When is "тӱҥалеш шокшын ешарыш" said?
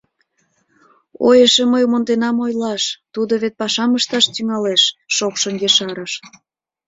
4.33-6.11